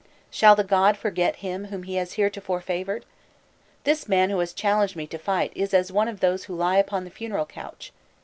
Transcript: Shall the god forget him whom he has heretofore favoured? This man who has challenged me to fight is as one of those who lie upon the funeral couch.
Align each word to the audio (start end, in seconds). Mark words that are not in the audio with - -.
Shall 0.31 0.55
the 0.55 0.63
god 0.63 0.97
forget 0.97 1.35
him 1.45 1.65
whom 1.65 1.83
he 1.83 1.93
has 1.97 2.13
heretofore 2.13 2.59
favoured? 2.59 3.05
This 3.83 4.09
man 4.09 4.31
who 4.31 4.39
has 4.39 4.51
challenged 4.51 4.95
me 4.95 5.05
to 5.05 5.19
fight 5.19 5.51
is 5.53 5.75
as 5.75 5.91
one 5.91 6.07
of 6.07 6.21
those 6.21 6.45
who 6.45 6.55
lie 6.55 6.77
upon 6.77 7.03
the 7.03 7.11
funeral 7.11 7.45
couch. 7.45 7.91